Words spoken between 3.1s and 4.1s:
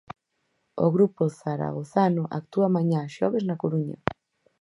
xoves, na Coruña.